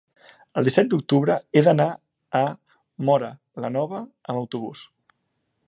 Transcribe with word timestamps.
el 0.59 0.67
disset 0.67 0.87
d'octubre 0.93 1.35
he 1.59 1.63
d'anar 1.67 1.87
a 2.39 2.41
Móra 3.11 3.31
la 3.65 3.73
Nova 3.77 3.99
amb 4.01 4.35
autobús. 4.43 4.83